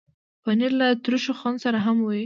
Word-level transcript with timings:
پنېر 0.43 0.71
له 0.81 0.87
ترشو 1.03 1.33
خوند 1.39 1.57
سره 1.65 1.77
هم 1.85 1.97
وي. 2.07 2.19